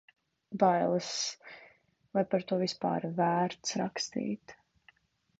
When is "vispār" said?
2.61-3.05